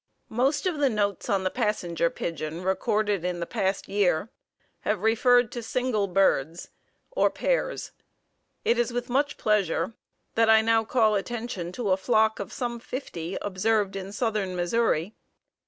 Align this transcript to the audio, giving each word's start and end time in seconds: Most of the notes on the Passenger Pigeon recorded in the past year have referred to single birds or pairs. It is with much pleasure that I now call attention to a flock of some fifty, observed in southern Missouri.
Most 0.29 0.65
of 0.65 0.79
the 0.79 0.89
notes 0.89 1.29
on 1.29 1.43
the 1.43 1.51
Passenger 1.51 2.09
Pigeon 2.09 2.63
recorded 2.63 3.23
in 3.23 3.39
the 3.39 3.45
past 3.45 3.87
year 3.87 4.31
have 4.79 5.03
referred 5.03 5.51
to 5.51 5.61
single 5.61 6.07
birds 6.07 6.69
or 7.11 7.29
pairs. 7.29 7.91
It 8.65 8.79
is 8.79 8.91
with 8.91 9.11
much 9.11 9.37
pleasure 9.37 9.93
that 10.33 10.49
I 10.49 10.61
now 10.61 10.83
call 10.85 11.13
attention 11.13 11.71
to 11.73 11.91
a 11.91 11.97
flock 11.97 12.39
of 12.39 12.51
some 12.51 12.79
fifty, 12.79 13.37
observed 13.43 13.95
in 13.95 14.11
southern 14.11 14.55
Missouri. 14.55 15.13